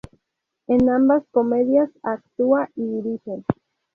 [0.65, 3.43] En ambas comedias actúa y dirige.